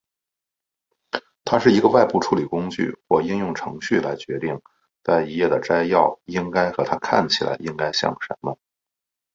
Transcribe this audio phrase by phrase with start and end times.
[1.45, 4.59] 它是一个外部处理工具或应用程序来决定
[5.03, 8.57] 在一页上的摘要应该和它看起来应该像什么。